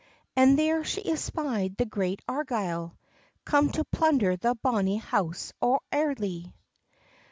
And 0.35 0.57
there 0.57 0.83
she 0.83 1.05
espied 1.11 1.77
the 1.77 1.85
great 1.85 2.23
Argyle 2.27 2.97
Come 3.45 3.69
to 3.73 3.83
plunder 3.83 4.35
the 4.35 4.55
bonnie 4.55 4.97
house 4.97 5.53
o' 5.61 5.79
Airly. 5.91 6.51